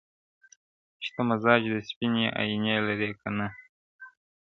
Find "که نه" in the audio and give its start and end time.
3.19-3.47